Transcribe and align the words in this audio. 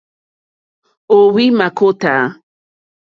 Ò 1.15 1.17
óhwì 1.25 1.45
mâkótá. 1.57 2.13